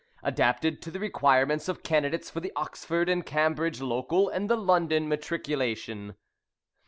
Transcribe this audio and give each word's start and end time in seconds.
Adapted 0.23 0.81
to 0.81 0.89
the 0.89 0.99
requirements 0.99 1.69
of 1.69 1.83
candidates 1.83 2.27
for 2.31 2.39
the 2.39 2.51
Oxford 2.55 3.07
and 3.07 3.23
Cambridge 3.23 3.81
Local 3.81 4.29
and 4.29 4.49
the 4.49 4.57
London 4.57 5.07
Matriculation. 5.07 6.15